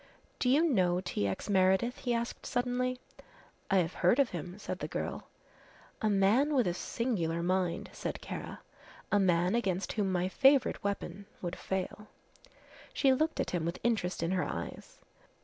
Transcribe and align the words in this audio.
"Do 0.39 0.49
you 0.49 0.63
know 0.67 0.99
T. 0.99 1.27
X. 1.27 1.47
Meredith?" 1.47 1.97
he 1.99 2.11
asked 2.15 2.43
suddenly. 2.47 2.99
"I 3.69 3.77
have 3.77 3.93
heard 3.93 4.17
of 4.17 4.31
him," 4.31 4.57
said 4.57 4.79
the 4.79 4.87
girl. 4.87 5.27
"A 6.01 6.09
man 6.09 6.55
with 6.55 6.65
a 6.65 6.73
singular 6.73 7.43
mind," 7.43 7.87
said 7.93 8.19
Kara; 8.19 8.61
"a 9.11 9.19
man 9.19 9.53
against 9.53 9.93
whom 9.93 10.11
my 10.11 10.27
favourite 10.27 10.83
weapon 10.83 11.27
would 11.43 11.55
fail." 11.55 12.07
She 12.93 13.13
looked 13.13 13.39
at 13.39 13.51
him 13.51 13.63
with 13.63 13.77
interest 13.83 14.23
in 14.23 14.31
her 14.31 14.43
eyes. 14.43 14.97